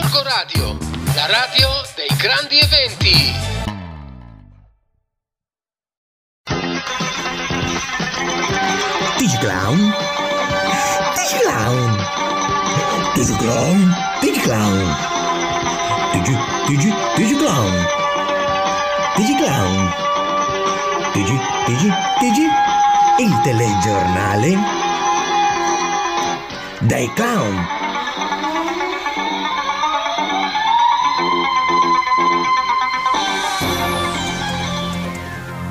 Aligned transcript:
Gorgo 0.00 0.22
Radio, 0.22 0.78
la 1.16 1.26
radio 1.26 1.68
dei 1.96 2.06
grandi 2.16 2.56
eventi. 2.60 3.34
Digiclown? 9.18 9.92
Digiclown? 11.16 12.06
Digiclown? 13.14 13.96
Digiclown? 14.20 14.96
Digi, 16.12 16.38
digi, 16.68 16.94
Digiclown? 17.16 17.86
Digiclown? 19.16 19.94
Digi, 21.12 21.40
digi, 21.66 21.92
digi? 22.20 22.46
Il 23.18 23.40
telegiornale? 23.42 24.58
Dai 26.82 27.12
clown! 27.14 27.77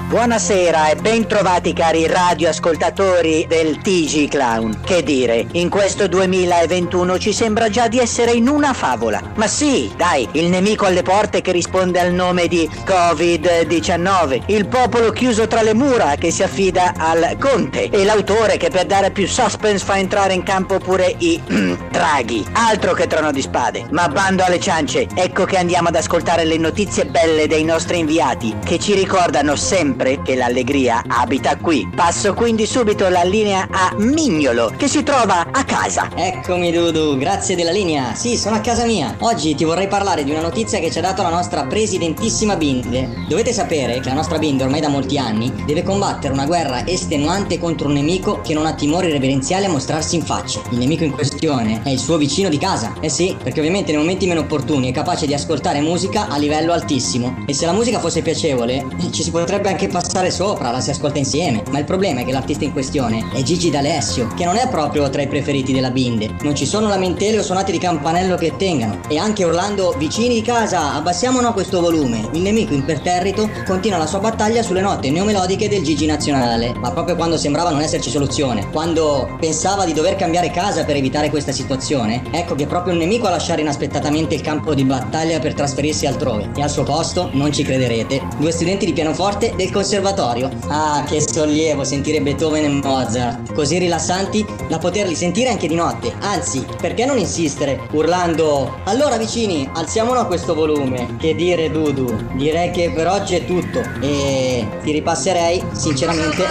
Buonasera 0.07 0.87
e 0.87 0.95
bentrovati 0.95 1.73
cari 1.73 2.07
radioascoltatori 2.07 3.45
del 3.45 3.81
TG 3.81 4.29
Clown. 4.29 4.79
Che 4.85 5.03
dire, 5.03 5.45
in 5.51 5.67
questo 5.67 6.07
2021 6.07 7.19
ci 7.19 7.33
sembra 7.33 7.67
già 7.67 7.89
di 7.89 7.99
essere 7.99 8.31
in 8.31 8.47
una 8.47 8.71
favola. 8.71 9.21
Ma 9.35 9.47
sì, 9.47 9.91
dai, 9.97 10.25
il 10.31 10.45
nemico 10.45 10.85
alle 10.85 11.01
porte 11.01 11.41
che 11.41 11.51
risponde 11.51 11.99
al 11.99 12.13
nome 12.13 12.47
di 12.47 12.69
Covid-19, 12.85 14.43
il 14.45 14.69
popolo 14.69 15.11
chiuso 15.11 15.45
tra 15.45 15.61
le 15.61 15.73
mura 15.73 16.15
che 16.15 16.31
si 16.31 16.41
affida 16.41 16.93
al 16.95 17.35
conte 17.37 17.89
e 17.89 18.05
l'autore 18.05 18.55
che 18.55 18.69
per 18.69 18.85
dare 18.85 19.11
più 19.11 19.27
suspense 19.27 19.83
fa 19.83 19.97
entrare 19.97 20.33
in 20.33 20.43
campo 20.43 20.77
pure 20.77 21.15
i 21.17 21.37
draghi. 21.91 22.45
Altro 22.53 22.93
che 22.93 23.07
trono 23.07 23.33
di 23.33 23.41
spade. 23.41 23.85
Ma 23.91 24.07
bando 24.07 24.45
alle 24.45 24.61
ciance, 24.61 25.05
ecco 25.15 25.43
che 25.43 25.57
andiamo 25.57 25.89
ad 25.89 25.97
ascoltare 25.97 26.45
le 26.45 26.55
notizie 26.55 27.05
belle 27.07 27.45
dei 27.47 27.65
nostri 27.65 27.99
inviati 27.99 28.55
che 28.63 28.79
ci 28.79 28.93
ricordano 28.93 29.57
sempre 29.57 29.95
sempre 29.97 30.21
che 30.21 30.35
l'allegria 30.35 31.01
abita 31.07 31.57
qui. 31.57 31.89
Passo 31.95 32.35
quindi 32.35 32.67
subito 32.67 33.09
la 33.09 33.23
linea 33.23 33.67
a 33.71 33.95
Mignolo, 33.97 34.71
che 34.77 34.87
si 34.87 35.01
trova 35.01 35.47
a 35.51 35.63
casa. 35.63 36.09
Eccomi 36.13 36.71
Dudu, 36.71 37.17
grazie 37.17 37.55
della 37.55 37.71
linea. 37.71 38.13
Sì, 38.13 38.37
sono 38.37 38.57
a 38.57 38.59
casa 38.59 38.85
mia. 38.85 39.15
Oggi 39.19 39.55
ti 39.55 39.63
vorrei 39.63 39.87
parlare 39.87 40.23
di 40.23 40.29
una 40.29 40.41
notizia 40.41 40.79
che 40.79 40.91
ci 40.91 40.99
ha 40.99 41.01
dato 41.01 41.23
la 41.23 41.29
nostra 41.29 41.65
presidentissima 41.65 42.55
Binde. 42.55 43.25
Dovete 43.27 43.51
sapere 43.51 43.99
che 43.99 44.09
la 44.09 44.13
nostra 44.13 44.37
Binde 44.37 44.63
ormai 44.63 44.81
da 44.81 44.87
molti 44.87 45.17
anni 45.17 45.51
deve 45.65 45.81
combattere 45.81 46.31
una 46.31 46.45
guerra 46.45 46.85
estenuante 46.85 47.57
contro 47.57 47.87
un 47.87 47.93
nemico 47.93 48.41
che 48.41 48.53
non 48.53 48.67
ha 48.67 48.75
timore 48.75 49.09
reverenziale 49.09 49.65
a 49.65 49.69
mostrarsi 49.69 50.15
in 50.15 50.21
faccia. 50.21 50.61
Il 50.69 50.77
nemico 50.77 51.05
in 51.05 51.11
questione 51.11 51.81
è 51.83 51.89
il 51.89 51.99
suo 51.99 52.17
vicino 52.17 52.49
di 52.49 52.59
casa. 52.59 52.93
Eh 52.99 53.09
sì, 53.09 53.35
perché 53.41 53.59
ovviamente 53.59 53.91
nei 53.91 53.99
momenti 53.99 54.27
meno 54.27 54.41
opportuni 54.41 54.89
è 54.89 54.93
capace 54.93 55.25
di 55.25 55.33
ascoltare 55.33 55.81
musica 55.81 56.27
a 56.27 56.37
livello 56.37 56.71
altissimo. 56.71 57.43
E 57.47 57.53
se 57.53 57.65
la 57.65 57.73
musica 57.73 57.99
fosse 57.99 58.21
piacevole, 58.21 58.85
ci 59.11 59.23
si 59.23 59.31
potrebbe 59.31 59.69
anche 59.69 59.86
passare 59.87 60.31
sopra, 60.31 60.71
la 60.71 60.79
si 60.79 60.89
ascolta 60.89 61.17
insieme. 61.17 61.63
Ma 61.71 61.79
il 61.79 61.85
problema 61.85 62.21
è 62.21 62.25
che 62.25 62.31
l'artista 62.31 62.63
in 62.63 62.71
questione 62.71 63.25
è 63.33 63.41
Gigi 63.41 63.69
D'Alessio, 63.69 64.27
che 64.35 64.45
non 64.45 64.57
è 64.57 64.67
proprio 64.69 65.09
tra 65.09 65.21
i 65.21 65.27
preferiti 65.27 65.73
della 65.73 65.91
Binde. 65.91 66.35
Non 66.41 66.55
ci 66.55 66.65
sono 66.65 66.87
lamentele 66.87 67.39
o 67.39 67.43
suonate 67.43 67.71
di 67.71 67.77
campanello 67.77 68.35
che 68.35 68.55
tengano. 68.57 68.99
E 69.07 69.17
anche 69.17 69.43
urlando 69.43 69.95
vicini 69.97 70.35
di 70.35 70.41
casa, 70.41 70.93
abbassiamo 70.93 71.41
no 71.41 71.53
questo 71.53 71.81
volume. 71.81 72.29
Il 72.33 72.41
nemico 72.41 72.73
imperterrito 72.73 73.49
continua 73.65 73.97
la 73.97 74.07
sua 74.07 74.19
battaglia 74.19 74.63
sulle 74.63 74.81
note 74.81 75.09
neomelodiche 75.09 75.69
del 75.69 75.83
Gigi 75.83 76.05
nazionale. 76.05 76.73
Ma 76.77 76.91
proprio 76.91 77.15
quando 77.15 77.37
sembrava 77.37 77.69
non 77.69 77.81
esserci 77.81 78.09
soluzione, 78.09 78.69
quando 78.71 79.35
pensava 79.39 79.85
di 79.85 79.93
dover 79.93 80.15
cambiare 80.15 80.51
casa 80.51 80.83
per 80.83 80.95
evitare 80.95 81.29
questa 81.29 81.51
situazione, 81.51 82.23
ecco 82.31 82.55
che 82.55 82.63
è 82.63 82.67
proprio 82.67 82.93
il 82.93 82.99
nemico 82.99 83.27
a 83.27 83.31
lasciare 83.31 83.61
inaspettatamente 83.61 84.35
il 84.35 84.41
campo 84.41 84.73
di 84.73 84.83
battaglia 84.83 85.39
per 85.39 85.53
trasferirsi 85.53 86.05
altrove. 86.05 86.49
E 86.55 86.61
al 86.61 86.69
suo 86.69 86.83
posto, 86.83 87.29
non 87.33 87.51
ci 87.51 87.63
crederete, 87.63 88.21
due 88.37 88.51
studenti 88.51 88.85
di 88.85 88.93
pianoforte 88.93 89.53
del 89.55 89.71
conservatorio. 89.77 90.49
Ah, 90.69 91.03
che 91.07 91.21
sollievo 91.21 91.83
sentire 91.83 92.19
Beethoven 92.19 92.63
e 92.63 92.67
Mozart, 92.67 93.53
così 93.53 93.77
rilassanti 93.77 94.43
da 94.67 94.79
poterli 94.79 95.13
sentire 95.13 95.49
anche 95.49 95.67
di 95.67 95.75
notte. 95.75 96.13
Anzi, 96.21 96.65
perché 96.81 97.05
non 97.05 97.19
insistere 97.19 97.87
urlando 97.91 98.79
Allora 98.85 99.17
vicini, 99.17 99.69
alziamolo 99.73 100.19
a 100.19 100.25
questo 100.25 100.55
volume. 100.55 101.17
Che 101.17 101.35
dire 101.35 101.69
Dudu? 101.69 102.11
Direi 102.33 102.71
che 102.71 102.91
per 102.91 103.07
oggi 103.07 103.35
è 103.35 103.45
tutto 103.45 103.81
e 104.01 104.67
ti 104.81 104.91
ripasserei 104.91 105.63
sinceramente 105.73 106.43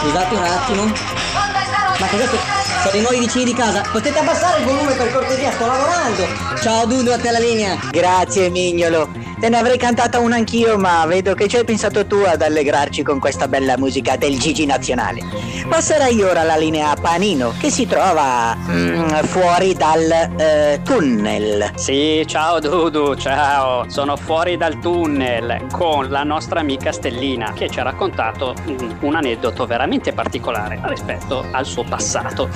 Scusate 0.00 0.34
un 0.34 0.42
attimo. 0.42 0.84
Ma 0.84 2.06
cosa 2.08 2.24
sono 2.82 2.96
i 2.96 3.00
nuovi 3.00 3.18
vicini 3.20 3.44
di 3.44 3.54
casa? 3.54 3.82
Potete 3.92 4.18
abbassare 4.18 4.60
il 4.60 4.64
volume 4.66 4.92
per 4.94 5.12
cortesia, 5.12 5.52
sto 5.52 5.66
lavorando. 5.66 6.26
Ciao 6.60 6.84
Dudu, 6.86 7.10
a 7.10 7.18
te 7.18 7.30
la 7.30 7.38
linea. 7.38 7.78
Grazie 7.92 8.50
Mignolo. 8.50 9.25
Te 9.38 9.50
ne 9.50 9.58
avrei 9.58 9.76
cantata 9.76 10.18
una 10.18 10.36
anch'io, 10.36 10.78
ma 10.78 11.04
vedo 11.04 11.34
che 11.34 11.46
ci 11.46 11.56
hai 11.58 11.64
pensato 11.64 12.06
tu 12.06 12.16
ad 12.26 12.40
allegrarci 12.40 13.02
con 13.02 13.18
questa 13.18 13.46
bella 13.48 13.76
musica 13.76 14.16
del 14.16 14.38
Gigi 14.38 14.64
nazionale. 14.64 15.20
Passerei 15.68 16.22
ora 16.22 16.42
la 16.42 16.56
linea 16.56 16.94
Panino, 16.98 17.52
che 17.58 17.68
si 17.68 17.86
trova 17.86 18.56
mm, 18.56 19.08
fuori 19.24 19.74
dal 19.74 20.10
eh, 20.38 20.80
tunnel. 20.82 21.72
Sì, 21.74 22.24
ciao 22.26 22.60
Dudu, 22.60 23.14
ciao. 23.16 23.84
Sono 23.90 24.16
fuori 24.16 24.56
dal 24.56 24.78
tunnel 24.78 25.66
con 25.70 26.08
la 26.08 26.22
nostra 26.22 26.60
amica 26.60 26.90
Stellina, 26.90 27.52
che 27.52 27.68
ci 27.68 27.78
ha 27.78 27.82
raccontato 27.82 28.54
mm, 28.66 28.90
un 29.00 29.16
aneddoto 29.16 29.66
veramente 29.66 30.14
particolare 30.14 30.80
rispetto 30.84 31.44
al 31.50 31.66
suo 31.66 31.84
passato. 31.84 32.48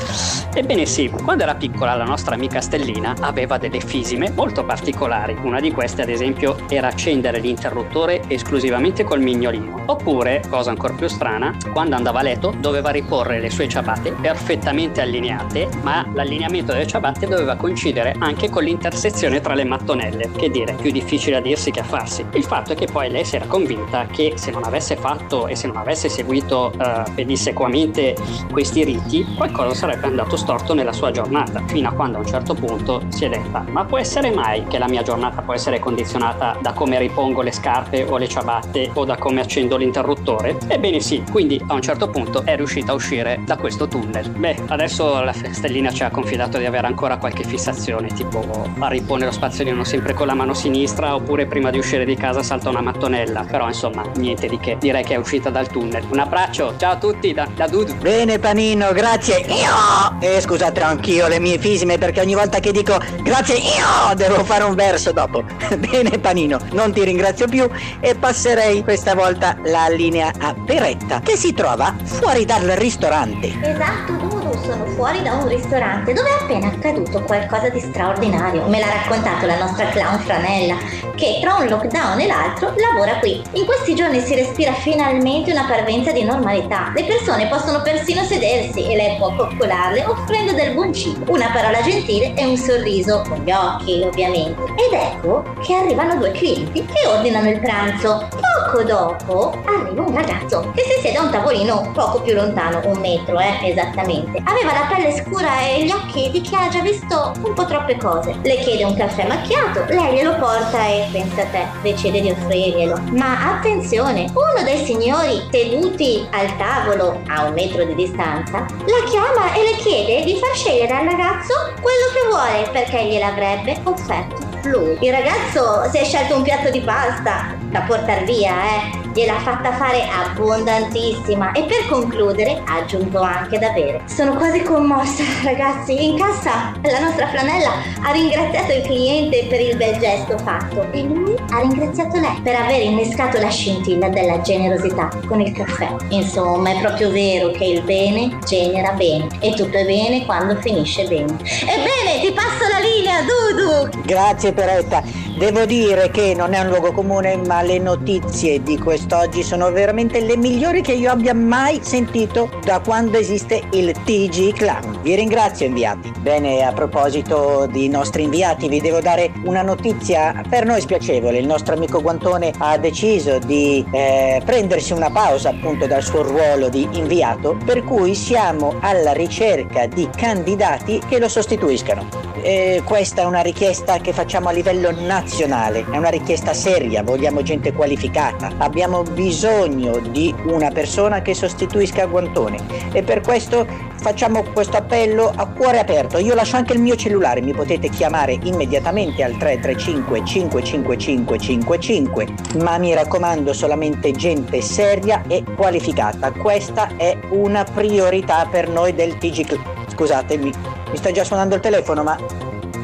Ebbene 0.55 0.87
sì, 0.87 1.11
quando 1.11 1.43
era 1.43 1.55
piccola 1.57 1.95
la 1.95 2.05
nostra 2.05 2.37
amica 2.37 2.63
Stellina 2.63 3.17
aveva 3.21 3.59
delle 3.59 3.81
fisime 3.81 4.31
molto 4.31 4.65
particolari. 4.65 5.37
Una 5.43 5.61
di 5.61 5.71
queste, 5.73 6.01
ad 6.01 6.09
esempio, 6.09 6.69
era 6.75 6.89
accendere 6.89 7.39
l'interruttore 7.39 8.23
esclusivamente 8.29 9.05
col 9.05 9.21
mignolino. 9.21 9.83
Oppure, 9.87 10.43
cosa 10.49 10.71
ancora 10.71 10.95
più 10.95 11.09
strana, 11.09 11.57
quando 11.73 11.97
andava 11.97 12.21
a 12.21 12.23
letto 12.23 12.55
doveva 12.59 12.91
riporre 12.91 13.41
le 13.41 13.51
sue 13.51 13.69
ciabatte 13.69 14.13
perfettamente 14.13 15.01
allineate, 15.01 15.69
ma 15.83 16.07
l'allineamento 16.13 16.73
delle 16.73 16.87
ciabatte 16.87 17.27
doveva 17.27 17.57
coincidere 17.57 18.15
anche 18.19 18.49
con 18.49 18.65
l'intersezione 18.65 19.41
tra 19.41 19.55
le 19.55 19.65
mattonelle. 19.65 20.31
Che 20.31 20.51
dire, 20.51 20.75
più 20.75 20.91
difficile 20.91 21.37
a 21.37 21.41
dirsi 21.41 21.71
che 21.71 21.81
a 21.81 21.85
farsi. 21.85 22.25
Il 22.33 22.45
fatto 22.45 22.73
è 22.73 22.77
che 22.77 22.87
poi 22.87 23.11
lei 23.11 23.25
si 23.25 23.37
era 23.37 23.47
convinta 23.47 24.07
che 24.07 24.35
se 24.37 24.51
non 24.51 24.65
avesse 24.65 24.97
fatto 24.97 25.47
e 25.47 25.57
se 25.57 25.67
non 25.67 25.77
avesse 25.77 26.09
seguito 26.09 26.73
uh, 26.77 27.13
pedissequamente 27.15 28.17
questi 28.51 28.85
riti, 28.85 29.27
qualcosa 29.37 29.75
sarebbe 29.75 30.07
andato 30.07 30.37
storto 30.37 30.75
nella 30.75 30.93
sua 30.93 31.11
giornata, 31.11 31.63
fino 31.67 31.89
a 31.89 31.93
quando 31.93 32.19
a 32.19 32.21
un 32.21 32.27
certo 32.27 32.55
punto 32.55 33.03
si 33.09 33.25
è 33.25 33.29
detta, 33.29 33.65
ma 33.69 33.85
può 33.85 33.99
essere 33.99 34.31
mai 34.31 34.65
che 34.67 34.79
la 34.79 34.89
mia 34.89 35.03
giornata 35.03 35.43
può 35.43 35.55
essere 35.55 35.79
condizionata 35.79 36.59
da 36.61 36.73
come 36.73 36.99
ripongo 36.99 37.43
le 37.43 37.53
scarpe 37.53 38.05
o 38.05 38.17
le 38.17 38.29
ciabatte 38.29 38.91
o 38.95 39.05
da 39.05 39.17
come 39.17 39.41
accendo 39.41 39.77
l'interruttore? 39.77 40.57
Ebbene 40.67 41.01
sì, 41.01 41.23
quindi 41.31 41.63
a 41.67 41.75
un 41.75 41.83
certo 41.83 42.09
punto 42.09 42.45
è 42.45 42.57
riuscita 42.57 42.93
a 42.93 42.95
uscire 42.95 43.41
da 43.45 43.57
questo 43.57 43.89
tunnel. 43.89 44.31
Beh, 44.31 44.57
adesso 44.69 45.23
la 45.23 45.33
stellina 45.33 45.91
ci 45.91 46.05
ha 46.05 46.11
confidato 46.11 46.59
di 46.59 46.67
avere 46.67 46.87
ancora 46.87 47.19
qualche 47.19 47.45
fissazione, 47.45 48.09
tipo 48.09 48.45
a 48.79 48.89
ripone 48.89 49.25
lo 49.25 49.33
spazzolino 49.33 49.85
sempre 49.85 50.15
con 50.15 50.27
la 50.27 50.35
mano 50.35 50.55
sinistra 50.55 51.15
oppure 51.15 51.47
prima 51.47 51.71
di 51.71 51.79
uscire 51.79 52.05
di 52.05 52.17
casa 52.17 52.43
salta 52.43 52.69
una 52.69 52.81
mattonella. 52.81 53.45
Però 53.49 53.67
insomma, 53.67 54.05
niente 54.17 54.49
di 54.49 54.59
che, 54.59 54.77
direi 54.79 55.05
che 55.05 55.15
è 55.15 55.19
uscita 55.19 55.51
dal 55.51 55.69
tunnel. 55.69 56.05
Un 56.11 56.19
abbraccio, 56.19 56.75
ciao 56.77 56.93
a 56.93 56.97
tutti 56.97 57.33
da, 57.33 57.49
da 57.55 57.67
Dudu. 57.67 57.95
Bene 57.97 58.39
Panino, 58.39 58.93
grazie. 58.93 59.45
Io! 59.49 60.19
E 60.21 60.41
scusate 60.41 60.81
anch'io 60.81 61.29
le 61.29 61.39
mie 61.39 61.59
fisime 61.59 61.99
perché 61.99 62.21
ogni 62.21 62.35
volta 62.35 62.59
che 62.59 62.73
dico 62.73 62.99
grazie 63.23 63.57
io 63.57 64.15
devo 64.15 64.45
fare 64.45 64.65
un 64.65 64.75
verso 64.75 65.13
dopo. 65.13 65.45
Bene 65.79 66.19
Panino, 66.19 66.50
non 66.73 66.93
ti 66.93 67.05
ringrazio 67.05 67.47
più 67.47 67.69
e 68.01 68.15
passerei 68.15 68.83
questa 68.83 69.15
volta 69.15 69.57
la 69.65 69.89
linea 69.89 70.33
a 70.39 70.55
Peretta 70.55 71.21
che 71.21 71.37
si 71.37 71.53
trova 71.53 71.95
fuori 72.03 72.45
dal 72.45 72.67
ristorante. 72.69 73.53
Esatto, 73.63 74.30
sono 74.71 74.87
fuori 74.87 75.21
da 75.23 75.33
un 75.33 75.49
ristorante 75.49 76.13
dove 76.13 76.29
è 76.29 76.43
appena 76.43 76.69
accaduto 76.69 77.21
qualcosa 77.23 77.69
di 77.71 77.81
straordinario. 77.81 78.69
Me 78.69 78.79
l'ha 78.79 78.93
raccontato 79.03 79.47
la 79.47 79.59
nostra 79.59 79.89
clown 79.89 80.21
Franella, 80.21 80.77
che 81.17 81.39
tra 81.41 81.57
un 81.57 81.67
lockdown 81.67 82.21
e 82.21 82.27
l'altro 82.29 82.73
lavora 82.77 83.19
qui. 83.19 83.43
In 83.55 83.65
questi 83.67 83.97
giorni 83.97 84.21
si 84.21 84.37
respira 84.37 84.73
finalmente 84.73 85.51
una 85.51 85.65
parvenza 85.67 86.13
di 86.13 86.23
normalità. 86.23 86.93
Le 86.95 87.05
persone 87.05 87.49
possono 87.49 87.83
persino 87.83 88.23
sedersi 88.23 88.85
e 88.85 88.95
lei 88.95 89.17
può 89.17 89.35
coccolarle 89.35 90.05
offrendo 90.05 90.53
del 90.53 90.73
buon 90.75 90.93
cibo, 90.93 91.33
una 91.33 91.51
parola 91.53 91.83
gentile 91.83 92.35
e 92.35 92.47
un 92.47 92.57
sorriso, 92.57 93.25
con 93.29 93.39
gli 93.39 93.51
occhi 93.51 94.03
ovviamente. 94.05 94.63
Ed 94.77 94.93
ecco 94.93 95.43
che 95.65 95.75
arrivano 95.75 96.15
due 96.17 96.31
clienti 96.31 96.85
che 96.85 97.09
ordinano 97.09 97.49
il 97.49 97.59
pranzo. 97.59 98.29
Poco 98.63 98.85
dopo 98.85 99.53
arriva 99.65 100.03
un 100.03 100.15
ragazzo 100.15 100.71
che 100.75 100.83
si 100.83 101.01
siede 101.01 101.19
a 101.19 101.23
un 101.23 101.31
tavolino 101.31 101.91
poco 101.93 102.21
più 102.21 102.35
lontano, 102.35 102.81
un 102.85 102.99
metro 102.99 103.39
eh, 103.41 103.59
esattamente. 103.63 104.41
Aveva 104.45 104.60
la 104.65 104.87
pelle 104.89 105.13
scura 105.13 105.61
e 105.61 105.85
gli 105.85 105.91
occhi 105.91 106.31
di 106.31 106.41
chi 106.41 106.55
ha 106.55 106.69
già 106.69 106.81
visto 106.81 107.33
un 107.43 107.55
po' 107.55 107.65
troppe 107.65 107.97
cose. 107.97 108.37
Le 108.43 108.59
chiede 108.59 108.85
un 108.85 108.97
caffè 108.97 109.27
macchiato, 109.27 109.85
lei 109.89 110.15
glielo 110.15 110.37
porta 110.37 110.87
e 110.87 111.09
pensa 111.13 111.43
a 111.43 111.47
te, 111.47 111.67
decide 111.83 112.21
di 112.21 112.31
offrirglielo. 112.31 112.99
Ma 113.13 113.57
attenzione, 113.57 114.27
uno 114.33 114.65
dei 114.65 114.85
signori 114.85 115.49
seduti 115.51 116.27
al 116.31 116.57
tavolo 116.57 117.21
a 117.29 117.45
un 117.45 117.55
metro 117.55 117.85
di 117.85 117.95
distanza 117.95 118.59
la 118.61 119.09
chiama 119.09 119.53
e 119.55 119.63
le 119.63 119.77
chiede 119.77 120.25
di 120.25 120.37
far 120.37 120.55
scegliere 120.55 120.93
al 120.93 121.07
ragazzo 121.07 121.55
quello 121.81 122.07
che 122.13 122.29
vuole 122.29 122.69
perché 122.73 123.05
gliel'avrebbe 123.05 123.81
offerto 123.85 124.49
lui. 124.65 124.97
Il 125.01 125.13
ragazzo 125.13 125.89
si 125.91 125.99
è 125.99 126.05
scelto 126.05 126.37
un 126.37 126.43
piatto 126.43 126.71
di 126.71 126.81
pasta 126.81 127.55
da 127.71 127.81
portare 127.83 128.25
via, 128.25 128.53
eh 128.53 129.00
gliel'ha 129.13 129.39
fatta 129.41 129.73
fare 129.73 130.07
abbondantissima 130.09 131.53
e 131.53 131.65
per 131.65 131.89
concludere 131.89 132.63
ha 132.67 132.79
aggiunto 132.79 133.21
anche 133.21 133.59
da 133.59 133.71
bere. 133.71 134.03
Sono 134.07 134.35
quasi 134.35 134.63
commossa, 134.63 135.23
ragazzi. 135.45 136.05
In 136.05 136.17
cassa 136.17 136.73
la 136.83 137.01
nostra 137.01 137.29
flanella 137.29 137.71
ha 138.03 138.13
ringraziato 138.13 138.73
il 138.73 138.83
cliente 138.83 139.47
per 139.49 139.61
il 139.61 139.77
bel 139.77 139.99
gesto 139.99 140.39
fatto 140.39 140.87
e 140.93 141.03
lui 141.03 141.35
ha 141.51 141.61
ringraziato 141.61 142.19
lei 142.19 142.41
per 142.43 142.55
aver 142.55 142.83
innescato 142.83 143.41
la 143.41 143.51
scintilla 143.51 144.09
della 144.09 144.41
generosità 144.41 145.11
con 145.27 145.41
il 145.41 145.53
caffè. 145.53 145.89
Insomma, 146.09 146.71
è 146.71 146.81
proprio 146.81 147.11
vero 147.11 147.51
che 147.51 147.65
il 147.65 147.83
bene 147.83 148.39
genera 148.47 148.93
bene 148.93 149.29
e 149.41 149.53
tutto 149.55 149.77
è 149.77 149.85
bene 149.85 150.25
quando 150.25 150.57
finisce 150.61 151.07
bene. 151.07 151.37
Ebbene, 151.43 152.21
ti 152.21 152.33
passo 152.33 152.67
la 152.71 152.79
linea, 152.79 153.21
Dudu! 153.23 154.03
Grazie 154.05 154.53
Peretta. 154.53 155.03
Devo 155.39 155.65
dire 155.65 156.11
che 156.11 156.35
non 156.35 156.53
è 156.53 156.61
un 156.61 156.69
luogo 156.69 156.93
comune, 156.93 157.37
ma 157.37 157.63
le 157.63 157.79
notizie 157.79 158.63
di 158.63 158.77
quest'oggi 159.01 159.43
sono 159.43 159.71
veramente 159.71 160.21
le 160.21 160.37
migliori 160.37 160.83
che 160.83 160.93
io 160.93 161.11
abbia 161.11 161.33
mai 161.33 161.81
sentito 161.83 162.51
da 162.63 162.81
quando 162.81 163.17
esiste 163.17 163.63
il 163.73 163.93
TG 163.93 164.53
Clown. 164.53 164.99
Vi 165.01 165.15
ringrazio 165.15 165.65
inviati. 165.65 166.13
Bene, 166.21 166.63
a 166.63 166.73
proposito 166.73 167.67
di 167.71 167.89
nostri 167.89 168.25
inviati, 168.25 168.69
vi 168.69 168.79
devo 168.79 169.01
dare 169.01 169.33
una 169.45 169.63
notizia 169.63 170.43
per 170.47 170.67
noi 170.67 170.83
spiacevole. 170.83 171.39
Il 171.39 171.47
nostro 171.47 171.75
amico 171.75 172.03
Guantone 172.03 172.53
ha 172.59 172.77
deciso 172.77 173.39
di 173.39 173.83
eh, 173.91 174.43
prendersi 174.45 174.93
una 174.93 175.11
pausa 175.11 175.49
appunto 175.49 175.87
dal 175.87 176.03
suo 176.03 176.23
ruolo 176.23 176.69
di 176.69 176.87
inviato, 176.93 177.57
per 177.65 177.83
cui 177.85 178.15
siamo 178.15 178.75
alla 178.81 179.13
ricerca 179.13 179.87
di 179.87 180.07
candidati 180.15 181.01
che 181.09 181.19
lo 181.19 181.29
sostituiscano. 181.29 182.30
Eh, 182.43 182.81
questa 182.85 183.23
è 183.23 183.25
una 183.25 183.43
richiesta 183.43 183.99
che 183.99 184.13
facciamo 184.13 184.49
a 184.49 184.53
livello 184.53 184.91
nazionale, 184.93 185.85
è 185.91 185.97
una 185.97 186.09
richiesta 186.09 186.55
seria, 186.55 187.03
vogliamo 187.03 187.43
gente 187.43 187.73
qualificata, 187.73 188.53
abbiamo 188.59 189.03
bisogno 189.03 189.99
di 189.99 190.35
una 190.47 190.71
persona 190.71 191.21
che 191.21 191.35
sostituisca 191.35 192.07
Guantone 192.07 192.59
e 192.93 193.03
per 193.03 193.21
questo 193.21 193.67
facciamo 193.97 194.43
questo 194.55 194.79
appello 194.79 195.31
a 195.35 195.47
cuore 195.47 195.81
aperto. 195.81 196.19
Io 196.19 196.35
lascio 196.35 196.57
anche 196.57 196.73
il 196.73 196.81
mio 196.81 196.97
cellulare, 196.97 197.43
mi 197.43 197.53
potete 197.53 197.91
chiamare 197.91 198.39
immediatamente 198.43 199.23
al 199.23 199.37
335 199.37 200.25
555 200.25 201.39
55, 201.39 202.27
ma 202.63 202.79
mi 202.79 202.95
raccomando 202.95 203.53
solamente 203.53 204.13
gente 204.13 204.63
seria 204.63 205.23
e 205.29 205.45
qualificata. 205.57 206.33
Questa 206.33 206.97
è 206.97 207.19
una 207.31 207.65
priorità 207.65 208.47
per 208.51 208.69
noi 208.69 208.95
del 208.95 209.19
TG 209.19 209.45
Club. 209.45 209.89
Scusatemi, 209.91 210.80
mi 210.91 210.97
sta 210.97 211.11
già 211.11 211.25
suonando 211.25 211.55
il 211.55 211.61
telefono, 211.61 212.03
ma 212.03 212.19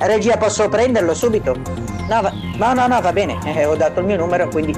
regia 0.00 0.36
posso 0.36 0.68
prenderlo 0.68 1.14
subito? 1.14 1.54
No, 2.08 2.22
va... 2.22 2.32
no, 2.56 2.72
no, 2.74 2.86
no, 2.86 3.00
va 3.00 3.12
bene, 3.12 3.38
eh, 3.44 3.64
ho 3.64 3.74
dato 3.74 4.00
il 4.00 4.06
mio 4.06 4.16
numero, 4.16 4.48
quindi 4.48 4.74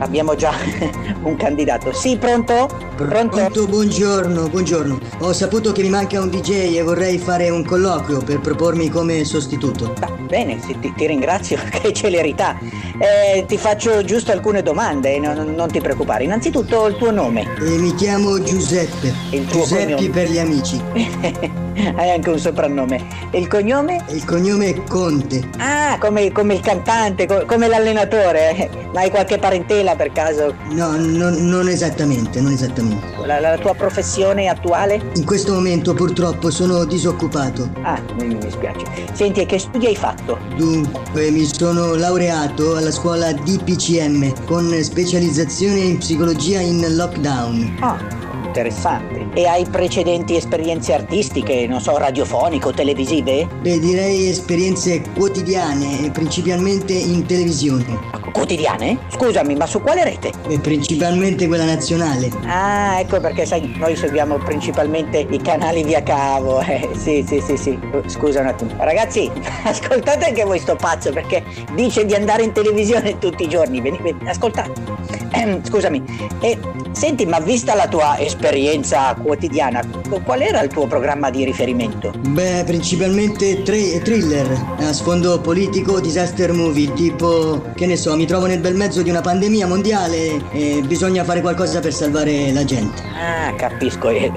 abbiamo 0.00 0.34
già 0.34 0.52
un 1.22 1.36
candidato. 1.36 1.92
Sì, 1.92 2.16
pronto? 2.16 2.68
Pronto? 2.96 3.36
Pronto, 3.36 3.66
buongiorno, 3.66 4.48
buongiorno. 4.48 4.98
Ho 5.20 5.32
saputo 5.32 5.72
che 5.72 5.82
mi 5.82 5.88
manca 5.88 6.20
un 6.20 6.28
DJ 6.28 6.76
e 6.76 6.82
vorrei 6.82 7.18
fare 7.18 7.48
un 7.48 7.64
colloquio 7.64 8.22
per 8.22 8.40
propormi 8.40 8.88
come 8.88 9.24
sostituto. 9.24 9.94
Ah, 10.00 10.10
bene, 10.10 10.60
sì, 10.60 10.78
ti, 10.78 10.92
ti 10.94 11.06
ringrazio, 11.06 11.58
che 11.70 11.92
celerità. 11.92 12.58
Eh, 12.98 13.44
ti 13.46 13.56
faccio 13.56 14.04
giusto 14.04 14.32
alcune 14.32 14.62
domande, 14.62 15.18
non, 15.18 15.54
non 15.54 15.70
ti 15.70 15.80
preoccupare. 15.80 16.24
Innanzitutto 16.24 16.86
il 16.86 16.96
tuo 16.96 17.10
nome. 17.10 17.46
E 17.58 17.78
mi 17.78 17.94
chiamo 17.94 18.42
Giuseppe. 18.42 19.14
Il 19.30 19.46
tuo 19.46 19.60
Giuseppe 19.60 19.94
cognome? 19.94 20.10
per 20.10 20.28
gli 20.28 20.38
amici. 20.38 21.58
Hai 21.96 22.10
anche 22.10 22.30
un 22.30 22.38
soprannome. 22.38 23.28
E 23.30 23.38
il 23.38 23.48
cognome? 23.48 24.04
Il 24.08 24.24
cognome 24.24 24.68
è 24.68 24.82
Conte. 24.84 25.48
Ah, 25.58 25.96
come, 25.98 26.30
come 26.32 26.54
il 26.54 26.60
cantante, 26.60 27.26
co- 27.26 27.44
come 27.46 27.68
l'allenatore. 27.68 28.70
Ma 28.92 29.00
hai 29.00 29.10
qualche 29.10 29.38
parentela 29.38 29.94
per 29.96 30.12
caso? 30.12 30.54
No, 30.70 30.96
no, 30.96 31.30
non 31.30 31.68
esattamente, 31.68 32.40
non 32.40 32.52
esattamente. 32.52 33.06
La, 33.24 33.40
la 33.40 33.56
tua 33.58 33.74
professione 33.74 34.48
attuale? 34.48 35.00
In 35.14 35.24
questo 35.24 35.54
momento 35.54 35.94
purtroppo 35.94 36.50
sono 36.50 36.84
disoccupato. 36.84 37.70
Ah, 37.82 38.00
mi, 38.20 38.34
mi 38.34 38.50
spiace. 38.50 38.84
Senti, 39.12 39.40
e 39.40 39.46
che 39.46 39.58
studi 39.58 39.86
hai 39.86 39.96
fatto? 39.96 40.38
Dunque, 40.56 41.30
mi 41.30 41.44
sono 41.44 41.94
laureato 41.94 42.76
alla 42.76 42.90
scuola 42.90 43.32
DPCM 43.32 44.44
con 44.44 44.72
specializzazione 44.82 45.78
in 45.78 45.98
psicologia 45.98 46.60
in 46.60 46.84
lockdown. 46.96 47.76
Ah, 47.80 47.98
interessante. 48.44 49.19
E 49.32 49.46
hai 49.46 49.64
precedenti 49.64 50.34
esperienze 50.34 50.92
artistiche, 50.92 51.66
non 51.68 51.80
so, 51.80 51.96
radiofonico, 51.96 52.72
televisive? 52.72 53.46
Beh, 53.60 53.78
direi 53.78 54.28
esperienze 54.28 55.02
quotidiane, 55.14 56.04
e 56.06 56.10
principalmente 56.10 56.92
in 56.92 57.24
televisione. 57.24 57.98
Quotidiane? 58.32 58.98
Scusami, 59.08 59.54
ma 59.54 59.66
su 59.66 59.80
quale 59.80 60.02
rete? 60.02 60.32
E 60.48 60.58
principalmente 60.58 61.46
quella 61.46 61.64
nazionale. 61.64 62.30
Ah, 62.44 62.98
ecco 62.98 63.20
perché 63.20 63.46
sai, 63.46 63.72
noi 63.76 63.94
seguiamo 63.94 64.38
principalmente 64.38 65.26
i 65.28 65.40
canali 65.40 65.84
via 65.84 66.02
cavo. 66.02 66.60
Eh, 66.60 66.90
sì, 66.96 67.24
sì, 67.26 67.40
sì, 67.40 67.56
sì. 67.56 67.78
Scusa 68.06 68.40
un 68.40 68.46
attimo. 68.46 68.72
Ragazzi, 68.78 69.30
ascoltate 69.64 70.26
anche 70.26 70.44
voi 70.44 70.58
sto 70.58 70.76
pazzo 70.76 71.12
perché 71.12 71.44
dice 71.74 72.04
di 72.04 72.14
andare 72.14 72.42
in 72.42 72.52
televisione 72.52 73.18
tutti 73.18 73.44
i 73.44 73.48
giorni. 73.48 73.80
Veni, 73.80 73.98
veni, 74.00 74.28
ascoltate. 74.28 74.99
Ehm, 75.32 75.62
scusami. 75.64 76.02
E 76.40 76.58
senti, 76.92 77.24
ma 77.26 77.38
vista 77.40 77.74
la 77.74 77.86
tua 77.86 78.18
esperienza 78.18 79.14
quotidiana, 79.14 79.82
qual 80.24 80.40
era 80.40 80.60
il 80.62 80.70
tuo 80.70 80.86
programma 80.86 81.30
di 81.30 81.44
riferimento? 81.44 82.12
Beh, 82.28 82.64
principalmente 82.66 83.62
tre- 83.62 84.00
thriller, 84.02 84.46
a 84.78 84.92
sfondo 84.92 85.40
politico, 85.40 86.00
disaster 86.00 86.52
movie, 86.52 86.92
tipo, 86.94 87.62
che 87.74 87.86
ne 87.86 87.96
so, 87.96 88.16
mi 88.16 88.26
trovo 88.26 88.46
nel 88.46 88.60
bel 88.60 88.74
mezzo 88.74 89.02
di 89.02 89.10
una 89.10 89.20
pandemia 89.20 89.66
mondiale 89.66 90.40
e 90.50 90.82
bisogna 90.84 91.24
fare 91.24 91.40
qualcosa 91.40 91.80
per 91.80 91.92
salvare 91.92 92.52
la 92.52 92.64
gente. 92.64 93.02
Ah, 93.14 93.52
capisco. 93.54 94.08
E, 94.08 94.32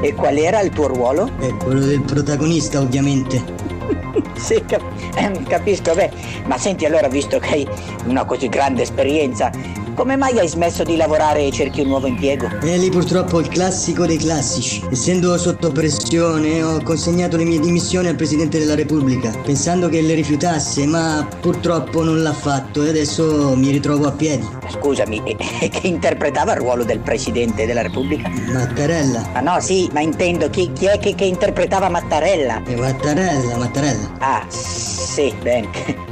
e 0.00 0.14
qual 0.14 0.36
era 0.36 0.60
il 0.60 0.70
tuo 0.70 0.86
ruolo? 0.86 1.30
È 1.38 1.52
quello 1.56 1.84
del 1.84 2.02
protagonista, 2.02 2.78
ovviamente. 2.80 3.68
Sì, 4.40 4.62
cap- 4.66 4.82
ehm, 5.16 5.44
capisco, 5.44 5.92
beh, 5.94 6.10
ma 6.46 6.56
senti 6.56 6.86
allora, 6.86 7.08
visto 7.08 7.38
che 7.38 7.48
hai 7.50 7.68
una 8.06 8.24
così 8.24 8.48
grande 8.48 8.82
esperienza, 8.82 9.50
come 9.94 10.16
mai 10.16 10.38
hai 10.38 10.48
smesso 10.48 10.82
di 10.82 10.96
lavorare 10.96 11.46
e 11.46 11.50
cerchi 11.50 11.80
un 11.80 11.88
nuovo 11.88 12.06
impiego? 12.06 12.48
E 12.62 12.76
lì 12.76 12.90
purtroppo 12.90 13.40
il 13.40 13.48
classico 13.48 14.06
dei 14.06 14.16
classici. 14.16 14.82
Essendo 14.90 15.36
sotto 15.38 15.70
pressione, 15.72 16.62
ho 16.62 16.82
consegnato 16.82 17.36
le 17.36 17.44
mie 17.44 17.60
dimissioni 17.60 18.08
al 18.08 18.16
Presidente 18.16 18.58
della 18.58 18.74
Repubblica, 18.74 19.30
pensando 19.42 19.88
che 19.88 20.00
le 20.00 20.14
rifiutasse, 20.14 20.86
ma 20.86 21.26
purtroppo 21.40 22.02
non 22.02 22.22
l'ha 22.22 22.32
fatto 22.32 22.82
e 22.84 22.88
adesso 22.88 23.54
mi 23.56 23.70
ritrovo 23.70 24.06
a 24.06 24.12
piedi. 24.12 24.46
Scusami, 24.68 25.22
e- 25.60 25.68
che 25.68 25.86
interpretava 25.86 26.52
il 26.52 26.58
ruolo 26.58 26.84
del 26.84 27.00
Presidente 27.00 27.66
della 27.66 27.82
Repubblica? 27.82 28.28
Mattarella. 28.28 29.28
Ma 29.32 29.40
no, 29.40 29.60
sì, 29.60 29.88
ma 29.92 30.00
intendo 30.00 30.48
chi, 30.50 30.72
chi 30.72 30.86
è 30.86 30.98
che, 30.98 31.14
che 31.14 31.24
interpretava 31.24 31.88
Mattarella? 31.88 32.62
E 32.66 32.76
Mattarella, 32.76 33.56
Mattarella. 33.56 34.10
Ah, 34.18 34.44
sì, 34.48 35.34
bene, 35.42 35.68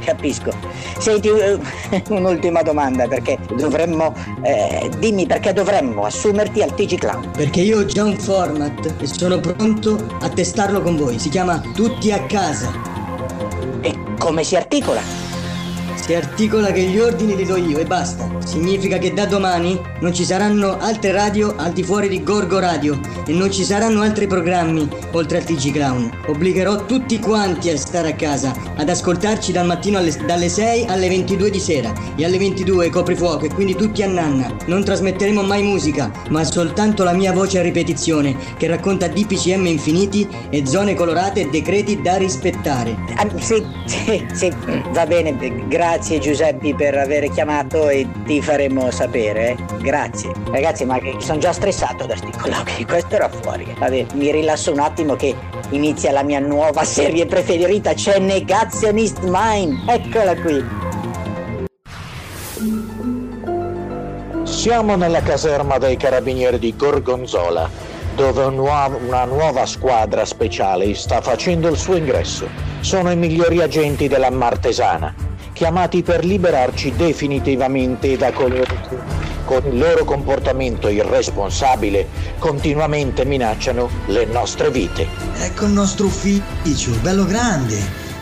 capisco. 0.09 0.51
Senti, 0.97 1.29
eh, 1.29 1.59
un'ultima 2.09 2.61
domanda, 2.61 3.07
perché 3.07 3.37
dovremmo... 3.55 4.13
eh, 4.41 4.89
dimmi 4.97 5.25
perché 5.25 5.53
dovremmo 5.53 6.05
assumerti 6.05 6.61
al 6.61 6.73
TG 6.73 6.97
Clown. 6.97 7.31
Perché 7.31 7.61
io 7.61 7.79
ho 7.79 7.85
già 7.85 8.03
un 8.03 8.17
format 8.17 8.93
e 8.99 9.07
sono 9.07 9.39
pronto 9.39 10.03
a 10.21 10.29
testarlo 10.29 10.81
con 10.81 10.97
voi. 10.97 11.19
Si 11.19 11.29
chiama 11.29 11.61
Tutti 11.73 12.11
a 12.11 12.21
casa. 12.23 12.71
E 13.81 13.95
come 14.17 14.43
si 14.43 14.55
articola? 14.55 15.18
Si 16.09 16.15
articola 16.15 16.71
che 16.71 16.81
gli 16.81 16.97
ordini 16.97 17.35
li 17.35 17.45
do 17.45 17.55
io 17.55 17.77
e 17.77 17.85
basta. 17.85 18.27
Significa 18.43 18.97
che 18.97 19.13
da 19.13 19.27
domani 19.27 19.79
non 19.99 20.11
ci 20.11 20.25
saranno 20.25 20.79
altre 20.79 21.11
radio 21.11 21.53
al 21.55 21.71
di 21.71 21.83
fuori 21.83 22.09
di 22.09 22.23
Gorgo 22.23 22.57
Radio 22.57 22.99
e 23.27 23.31
non 23.31 23.51
ci 23.51 23.63
saranno 23.63 24.01
altri 24.01 24.25
programmi 24.25 24.89
oltre 25.11 25.37
al 25.37 25.43
TG 25.43 25.71
Clown. 25.71 26.09
Obbligherò 26.25 26.85
tutti 26.85 27.19
quanti 27.19 27.69
a 27.69 27.77
stare 27.77 28.09
a 28.09 28.15
casa, 28.15 28.55
ad 28.75 28.89
ascoltarci 28.89 29.51
dal 29.51 29.67
mattino 29.67 29.99
alle- 29.99 30.17
dalle 30.25 30.49
6 30.49 30.85
alle 30.87 31.09
22 31.09 31.51
di 31.51 31.59
sera 31.59 31.93
e 32.15 32.25
alle 32.25 32.39
22 32.39 32.89
coprifuoco 32.89 33.45
e 33.45 33.53
quindi 33.53 33.75
tutti 33.75 34.01
a 34.01 34.07
nanna. 34.07 34.51
Non 34.65 34.83
trasmetteremo 34.83 35.43
mai 35.43 35.61
musica, 35.61 36.11
ma 36.29 36.43
soltanto 36.43 37.03
la 37.03 37.13
mia 37.13 37.33
voce 37.33 37.59
a 37.59 37.61
ripetizione 37.61 38.35
che 38.57 38.65
racconta 38.65 39.07
DPCM 39.07 39.67
infiniti 39.67 40.27
e 40.49 40.65
zone 40.65 40.95
colorate 40.95 41.41
e 41.41 41.49
decreti 41.51 42.01
da 42.01 42.17
rispettare. 42.17 42.97
Ah, 43.15 43.27
sì, 43.37 43.63
sì, 43.85 44.25
sì, 44.33 44.51
va 44.91 45.05
bene, 45.05 45.37
grazie. 45.67 45.98
Grazie 45.99 46.19
Giuseppe 46.19 46.73
per 46.75 46.97
aver 46.97 47.29
chiamato 47.29 47.89
e 47.89 48.07
ti 48.23 48.41
faremo 48.41 48.89
sapere. 48.89 49.57
Grazie. 49.81 50.31
Ragazzi, 50.49 50.85
ma 50.85 50.97
sono 51.17 51.39
già 51.39 51.51
stressato 51.51 52.05
da 52.05 52.15
sti 52.15 52.31
colloqui. 52.37 52.85
Questo 52.87 53.15
era 53.15 53.27
fuori. 53.27 53.67
Vabbè, 53.77 54.05
mi 54.13 54.31
rilasso 54.31 54.71
un 54.71 54.79
attimo 54.79 55.17
che 55.17 55.35
inizia 55.71 56.13
la 56.13 56.23
mia 56.23 56.39
nuova 56.39 56.85
serie 56.85 57.25
preferita. 57.25 57.93
C'è 57.93 58.17
Negationist 58.17 59.19
Mind. 59.23 59.89
Eccola 59.89 60.35
qui. 60.37 60.65
Siamo 64.43 64.95
nella 64.95 65.21
caserma 65.21 65.79
dei 65.79 65.97
carabinieri 65.97 66.59
di 66.59 66.73
Gorgonzola, 66.77 67.69
dove 68.15 68.45
una 68.45 69.25
nuova 69.25 69.65
squadra 69.65 70.23
speciale 70.23 70.95
sta 70.95 71.19
facendo 71.19 71.67
il 71.67 71.75
suo 71.77 71.97
ingresso. 71.97 72.47
Sono 72.79 73.11
i 73.11 73.17
migliori 73.17 73.61
agenti 73.61 74.07
della 74.07 74.29
Martesana, 74.29 75.27
chiamati 75.59 76.03
per 76.03 76.23
liberarci 76.23 76.95
definitivamente 76.95 78.15
da 78.15 78.31
coloro 78.31 78.63
che, 78.63 78.97
con 79.43 79.61
il 79.65 79.77
loro 79.77 80.05
comportamento 80.05 80.87
irresponsabile, 80.87 82.07
continuamente 82.37 83.25
minacciano 83.25 83.89
le 84.05 84.23
nostre 84.23 84.71
vite. 84.71 85.05
Ecco 85.37 85.65
il 85.65 85.71
nostro 85.71 86.05
ufficio, 86.05 86.91
bello 87.01 87.25
grande, 87.25 87.77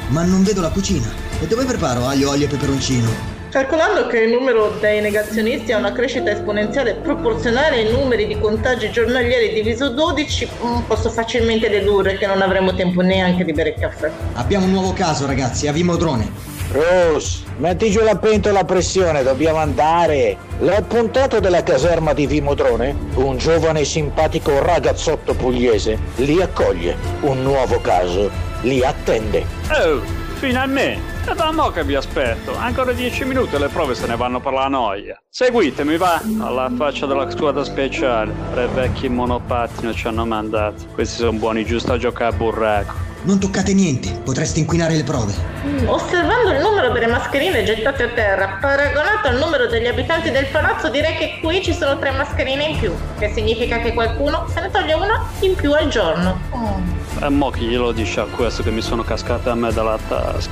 ma 0.07 0.23
non 0.23 0.41
vedo 0.41 0.61
la 0.61 0.71
cucina. 0.71 1.05
E 1.39 1.45
dove 1.45 1.65
preparo 1.65 2.07
aglio, 2.07 2.31
olio 2.31 2.47
e 2.47 2.49
peperoncino? 2.49 3.07
Calcolando 3.51 4.07
che 4.07 4.17
il 4.17 4.31
numero 4.31 4.75
dei 4.79 4.99
negazionisti 4.99 5.71
ha 5.73 5.77
una 5.77 5.91
crescita 5.91 6.31
esponenziale 6.31 6.95
proporzionale 6.95 7.83
ai 7.85 7.91
numeri 7.91 8.25
di 8.25 8.39
contagi 8.39 8.89
giornalieri 8.89 9.53
diviso 9.53 9.89
12, 9.89 10.49
mm, 10.65 10.77
posso 10.87 11.11
facilmente 11.11 11.69
dedurre 11.69 12.17
che 12.17 12.25
non 12.25 12.41
avremo 12.41 12.73
tempo 12.73 13.01
neanche 13.01 13.45
di 13.45 13.53
bere 13.53 13.75
il 13.75 13.79
caffè. 13.79 14.09
Abbiamo 14.33 14.65
un 14.65 14.71
nuovo 14.71 14.93
caso, 14.93 15.27
ragazzi, 15.27 15.67
a 15.67 15.71
Vimodrone. 15.71 16.56
Rose, 16.71 17.43
metti 17.57 17.89
giù 17.89 18.01
la 18.01 18.17
pentola 18.17 18.59
a 18.59 18.65
pressione, 18.65 19.23
dobbiamo 19.23 19.59
andare. 19.59 20.37
L'appuntato 20.59 21.39
della 21.39 21.63
caserma 21.63 22.13
di 22.13 22.27
Vimodrone, 22.27 22.95
un 23.15 23.37
giovane 23.37 23.85
simpatico 23.85 24.61
ragazzotto 24.61 25.33
pugliese, 25.33 25.97
li 26.17 26.41
accoglie. 26.41 26.97
Un 27.21 27.41
nuovo 27.41 27.79
caso 27.79 28.29
li 28.61 28.83
attende. 28.83 29.45
Oh, 29.71 30.01
finalmente! 30.35 31.15
È 31.31 31.33
da 31.33 31.51
mo' 31.51 31.71
che 31.71 31.83
vi 31.83 31.95
aspetto. 31.95 32.55
Ancora 32.55 32.91
dieci 32.91 33.25
minuti 33.25 33.55
e 33.55 33.59
le 33.59 33.67
prove 33.67 33.95
se 33.95 34.07
ne 34.07 34.15
vanno 34.15 34.39
per 34.39 34.53
la 34.53 34.67
noia. 34.67 35.21
Seguitemi, 35.29 35.97
va! 35.97 36.21
Alla 36.39 36.71
faccia 36.75 37.05
della 37.05 37.29
squadra 37.29 37.63
speciale. 37.63 38.33
Tre 38.51 38.67
vecchi 38.67 39.09
monopattino 39.09 39.93
ci 39.93 40.07
hanno 40.07 40.25
mandato. 40.25 40.85
Questi 40.93 41.17
sono 41.17 41.37
buoni 41.37 41.65
giusto 41.65 41.93
a 41.93 41.97
giocare 41.97 42.33
a 42.33 42.37
burraco. 42.37 43.06
Non 43.23 43.39
toccate 43.39 43.73
niente, 43.73 44.11
potreste 44.23 44.59
inquinare 44.59 44.95
le 44.95 45.03
prove. 45.03 45.33
Mm, 45.65 45.87
Osservando 45.87 46.51
il 46.51 46.59
numero 46.61 46.91
delle 46.91 47.07
mascherine 47.07 47.63
gettate 47.63 48.03
a 48.03 48.07
terra, 48.09 48.57
paragonato 48.61 49.27
al 49.27 49.37
numero 49.37 49.67
degli 49.67 49.87
abitanti 49.87 50.31
del 50.31 50.45
palazzo, 50.47 50.89
direi 50.89 51.15
che 51.17 51.39
qui 51.41 51.61
ci 51.61 51.73
sono 51.73 51.97
tre 51.99 52.11
mascherine 52.11 52.63
in 52.63 52.79
più, 52.79 52.93
che 53.19 53.31
significa 53.33 53.79
che 53.79 53.93
qualcuno 53.93 54.47
se 54.53 54.61
ne 54.61 54.71
toglie 54.71 54.93
una 54.93 55.27
in 55.41 55.55
più 55.55 55.73
al 55.73 55.89
giorno. 55.89 56.39
Mm. 56.55 57.23
E 57.23 57.29
mo' 57.29 57.49
chi 57.49 57.65
glielo 57.65 57.91
dice 57.91 58.19
a 58.21 58.25
questo 58.25 58.63
che 58.63 58.71
mi 58.71 58.81
sono 58.81 59.03
cascate 59.03 59.49
a 59.49 59.55
me 59.55 59.73
dalla 59.73 59.97
tasca? 60.07 60.51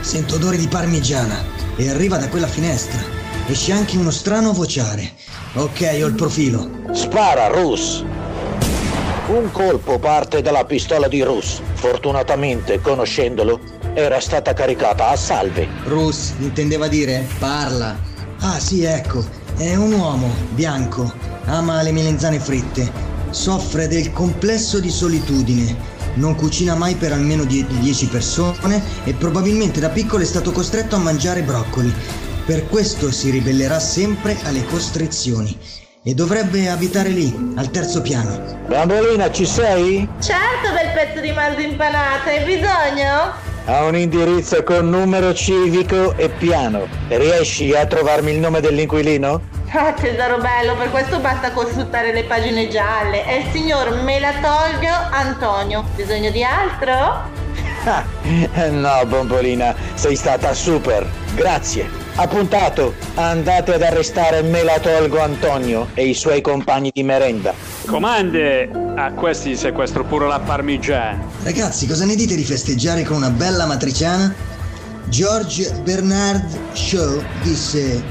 Sento 0.00 0.34
odore 0.34 0.56
di 0.56 0.66
parmigiana 0.66 1.36
e 1.76 1.88
arriva 1.88 2.18
da 2.18 2.28
quella 2.28 2.48
finestra. 2.48 2.98
Esce 3.46 3.72
anche 3.72 3.96
uno 3.96 4.10
strano 4.10 4.52
vociare. 4.52 5.12
Ok, 5.54 5.98
ho 6.02 6.06
il 6.06 6.14
profilo. 6.14 6.68
Spara, 6.92 7.46
Rus! 7.46 8.04
Un 9.32 9.50
colpo 9.50 9.98
parte 9.98 10.42
dalla 10.42 10.66
pistola 10.66 11.08
di 11.08 11.22
Rus. 11.22 11.62
Fortunatamente, 11.72 12.82
conoscendolo, 12.82 13.60
era 13.94 14.20
stata 14.20 14.52
caricata 14.52 15.08
a 15.08 15.16
salve. 15.16 15.66
Rus 15.84 16.34
intendeva 16.40 16.86
dire 16.86 17.26
parla. 17.38 17.96
Ah 18.40 18.60
sì, 18.60 18.84
ecco, 18.84 19.24
è 19.56 19.74
un 19.74 19.94
uomo 19.94 20.28
bianco, 20.50 21.10
ama 21.46 21.80
le 21.80 21.92
melenzane 21.92 22.38
fritte, 22.40 22.92
soffre 23.30 23.88
del 23.88 24.12
complesso 24.12 24.80
di 24.80 24.90
solitudine, 24.90 25.76
non 26.16 26.34
cucina 26.34 26.74
mai 26.74 26.94
per 26.94 27.12
almeno 27.12 27.44
10 27.44 28.08
persone 28.08 28.82
e 29.04 29.14
probabilmente 29.14 29.80
da 29.80 29.88
piccolo 29.88 30.22
è 30.22 30.26
stato 30.26 30.52
costretto 30.52 30.96
a 30.96 30.98
mangiare 30.98 31.40
broccoli. 31.40 31.90
Per 32.44 32.68
questo 32.68 33.10
si 33.10 33.30
ribellerà 33.30 33.80
sempre 33.80 34.36
alle 34.42 34.62
costrizioni 34.66 35.81
e 36.04 36.14
dovrebbe 36.14 36.68
abitare 36.68 37.10
lì, 37.10 37.52
al 37.56 37.70
terzo 37.70 38.02
piano. 38.02 38.60
Bambolina, 38.66 39.30
ci 39.30 39.46
sei? 39.46 40.08
Certo, 40.20 40.72
bel 40.72 40.90
pezzo 40.92 41.20
di 41.20 41.30
manzo 41.30 41.60
impanata, 41.60 42.30
hai 42.30 42.44
bisogno? 42.44 43.50
Ha 43.66 43.84
un 43.84 43.94
indirizzo 43.94 44.64
con 44.64 44.90
numero 44.90 45.32
civico 45.32 46.16
e 46.16 46.28
piano. 46.28 46.88
Riesci 47.06 47.72
a 47.72 47.86
trovarmi 47.86 48.32
il 48.32 48.40
nome 48.40 48.60
dell'inquilino? 48.60 49.40
Ah, 49.70 49.92
tesoro 49.92 50.38
bello, 50.38 50.74
per 50.76 50.90
questo 50.90 51.20
basta 51.20 51.52
consultare 51.52 52.12
le 52.12 52.24
pagine 52.24 52.66
gialle. 52.66 53.24
È 53.24 53.34
il 53.34 53.46
signor 53.52 54.02
Melatolio 54.02 54.92
Antonio. 55.10 55.84
Bisogno 55.94 56.30
di 56.30 56.42
altro? 56.42 57.30
Ah, 57.84 58.04
no, 58.70 59.06
Bombolina, 59.06 59.72
sei 59.94 60.16
stata 60.16 60.52
super. 60.52 61.08
Grazie. 61.34 62.01
Appuntato, 62.14 62.94
andate 63.14 63.72
ad 63.72 63.82
arrestare 63.82 64.42
Melatolgo 64.42 65.18
Antonio 65.18 65.88
e 65.94 66.06
i 66.06 66.14
suoi 66.14 66.42
compagni 66.42 66.90
di 66.92 67.02
merenda. 67.02 67.54
Comande! 67.86 68.70
A 68.94 69.12
questi 69.12 69.56
sequestro 69.56 70.04
pure 70.04 70.26
la 70.26 70.38
parmigiana. 70.38 71.24
Ragazzi, 71.42 71.86
cosa 71.86 72.04
ne 72.04 72.14
dite 72.14 72.34
di 72.34 72.44
festeggiare 72.44 73.02
con 73.02 73.16
una 73.16 73.30
bella 73.30 73.64
matriciana? 73.64 74.32
George 75.08 75.72
Bernard 75.82 76.74
Shaw 76.74 77.22
disse: 77.42 78.04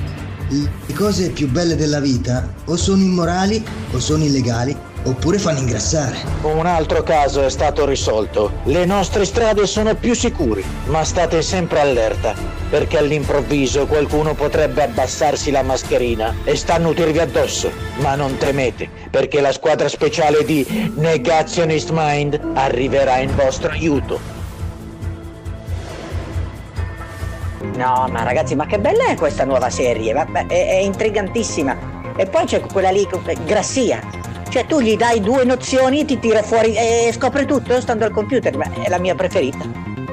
Le 0.47 0.93
cose 0.95 1.29
più 1.29 1.47
belle 1.47 1.75
della 1.75 1.99
vita 1.99 2.51
o 2.65 2.75
sono 2.75 3.03
immorali 3.03 3.63
o 3.91 3.99
sono 3.99 4.23
illegali 4.23 4.75
oppure 5.03 5.37
fanno 5.39 5.59
ingrassare. 5.59 6.17
Un 6.41 6.65
altro 6.65 7.03
caso 7.03 7.43
è 7.43 7.49
stato 7.49 7.85
risolto. 7.85 8.51
Le 8.63 8.85
nostre 8.85 9.25
strade 9.25 9.65
sono 9.65 9.95
più 9.95 10.13
sicure, 10.13 10.63
ma 10.85 11.03
state 11.03 11.41
sempre 11.41 11.79
allerta, 11.79 12.33
perché 12.69 12.97
all'improvviso 12.97 13.85
qualcuno 13.87 14.33
potrebbe 14.33 14.83
abbassarsi 14.83 15.51
la 15.51 15.63
mascherina 15.63 16.35
e 16.43 16.55
starnutirvi 16.55 17.19
addosso. 17.19 17.71
Ma 17.97 18.15
non 18.15 18.37
temete, 18.37 18.89
perché 19.09 19.41
la 19.41 19.51
squadra 19.51 19.87
speciale 19.87 20.43
di 20.43 20.91
Negationist 20.95 21.89
Mind 21.93 22.39
arriverà 22.53 23.17
in 23.17 23.35
vostro 23.35 23.71
aiuto. 23.71 24.39
No, 27.75 28.07
ma 28.09 28.23
ragazzi, 28.23 28.55
ma 28.55 28.65
che 28.65 28.79
bella 28.79 29.07
è 29.07 29.15
questa 29.15 29.45
nuova 29.45 29.69
serie? 29.69 30.13
Vabbè, 30.13 30.47
è, 30.47 30.67
è 30.67 30.75
intrigantissima. 30.77 31.89
E 32.15 32.25
poi 32.25 32.45
c'è 32.45 32.59
quella 32.59 32.91
lì, 32.91 33.07
Grassia. 33.45 34.20
Cioè, 34.51 34.65
tu 34.65 34.81
gli 34.81 34.97
dai 34.97 35.21
due 35.21 35.45
nozioni, 35.45 36.03
ti 36.03 36.19
tira 36.19 36.43
fuori 36.43 36.75
e 36.75 37.09
scopre 37.13 37.45
tutto 37.45 37.79
stando 37.79 38.03
al 38.03 38.11
computer. 38.11 38.57
Ma 38.57 38.65
è 38.83 38.89
la 38.89 38.99
mia 38.99 39.15
preferita. 39.15 39.63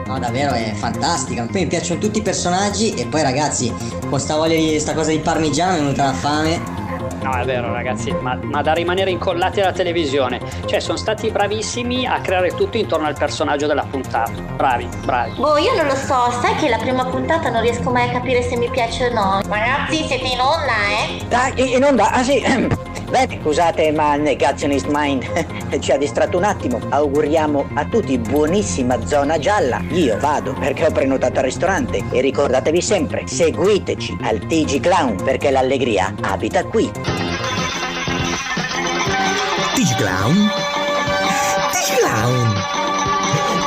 No, 0.07 0.17
davvero 0.21 0.53
è 0.53 0.71
fantastica. 0.75 1.45
Poi 1.51 1.63
mi 1.63 1.67
piacciono 1.67 1.99
tutti 1.99 2.21
i 2.21 2.23
personaggi 2.23 2.95
e 2.95 3.05
poi 3.07 3.23
ragazzi, 3.23 3.75
con 4.09 4.21
sta 4.21 4.37
voglia 4.37 4.55
di 4.55 4.79
sta 4.79 4.95
cosa 4.95 5.11
di 5.11 5.19
parmigiano 5.19 5.73
mi 5.73 5.79
è 5.79 5.81
venuta 5.81 6.05
la 6.05 6.13
fame. 6.13 6.87
No, 7.21 7.37
è 7.37 7.45
vero, 7.45 7.73
ragazzi, 7.73 8.13
ma, 8.13 8.39
ma 8.41 8.63
da 8.63 8.75
rimanere 8.75 9.11
incollati 9.11 9.61
alla 9.61 9.73
televisione. 9.73 10.41
Cioè, 10.67 10.79
sono 10.79 10.97
stati 10.97 11.33
bravissimi 11.33 12.07
a 12.07 12.21
creare 12.21 12.55
tutto 12.55 12.77
intorno 12.77 13.09
al 13.09 13.19
personaggio 13.19 13.67
della 13.67 13.85
puntata. 13.91 14.31
Bravi, 14.31 14.89
bravi. 15.05 15.33
Boh, 15.33 15.59
io 15.59 15.75
non 15.75 15.87
lo 15.87 15.97
so, 15.97 16.31
sai 16.41 16.55
che 16.61 16.69
la 16.69 16.79
prima 16.79 17.05
puntata 17.07 17.51
non 17.51 17.61
riesco 17.61 17.91
mai 17.91 18.09
a 18.09 18.13
capire 18.13 18.43
se 18.43 18.57
mi 18.57 18.71
piace 18.71 19.09
o 19.09 19.13
no. 19.13 19.41
Ragazzi, 19.49 20.05
siete 20.07 20.29
in 20.29 20.39
onda, 20.41 20.73
eh? 20.73 21.25
Dai, 21.27 21.75
in 21.75 21.83
onda, 21.83 22.13
ah 22.13 22.23
sì. 22.23 22.41
Beh, 23.09 23.39
scusate, 23.41 23.91
ma 23.91 24.17
Negationist 24.17 24.87
Mind 24.91 25.25
ci 25.81 25.93
ha 25.93 25.97
distratto 25.97 26.37
un 26.37 26.45
attimo. 26.45 26.79
Auguriamo 26.91 27.71
a 27.75 27.87
tutti 27.87 28.19
buonissima 28.19 29.07
zona 29.07 29.39
gialla. 29.39 29.83
Io 29.93 30.19
vado 30.19 30.53
perché 30.53 30.87
ho 30.87 30.91
prenotato 30.91 31.39
al 31.39 31.47
ristorante. 31.47 32.05
E 32.11 32.21
ricordatevi 32.21 32.83
sempre, 32.83 33.27
seguiteci 33.27 34.19
al 34.23 34.47
TG 34.47 34.81
Clown 34.81 35.17
perché 35.25 35.51
l'allegria 35.51 36.15
abita 36.21 36.65
qui. 36.65 36.91
Digi 39.75 39.95
Clown? 39.95 40.51
Digi 41.73 41.95
Clown? 42.01 42.55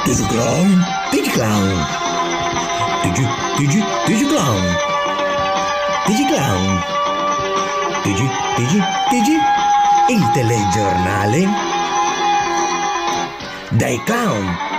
Digi 0.05 0.25
Clown? 0.27 0.85
Digi 1.09 1.29
Clown? 1.31 1.85
Digi, 3.01 3.27
Digi, 3.57 3.83
Digi 4.05 4.25
Clown? 4.27 4.75
Digi 6.05 6.25
Clown? 6.27 7.00
Digi, 8.03 8.27
Digi, 8.55 8.81
Digi? 9.09 9.37
Il 10.09 10.29
telegiornale? 10.31 11.47
Dai 13.69 14.01
clown! 14.03 14.70